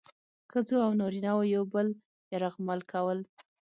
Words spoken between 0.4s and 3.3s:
ښځو او نارینه وو یو بل یرغمل کول.